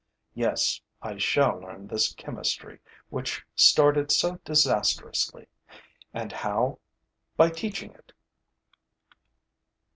[0.33, 5.45] Yes, I shall learn this chemistry, which started so disastrously.
[6.11, 6.79] And how?
[7.37, 8.11] By teaching it.